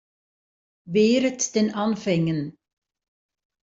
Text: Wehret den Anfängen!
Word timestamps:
Wehret 0.87 1.53
den 1.53 1.75
Anfängen! 1.75 2.57